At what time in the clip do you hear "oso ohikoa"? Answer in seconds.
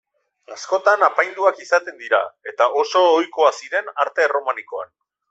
2.85-3.53